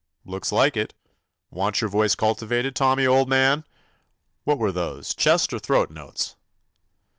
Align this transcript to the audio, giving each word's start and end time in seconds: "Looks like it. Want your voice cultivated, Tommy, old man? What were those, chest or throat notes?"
"Looks 0.25 0.51
like 0.51 0.75
it. 0.75 0.95
Want 1.51 1.79
your 1.79 1.87
voice 1.87 2.15
cultivated, 2.15 2.75
Tommy, 2.75 3.05
old 3.05 3.29
man? 3.29 3.65
What 4.45 4.57
were 4.57 4.71
those, 4.71 5.13
chest 5.13 5.53
or 5.53 5.59
throat 5.59 5.91
notes?" 5.91 6.35